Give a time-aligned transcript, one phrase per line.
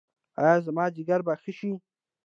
[0.39, 1.71] ایا زما ځیګر به ښه شي؟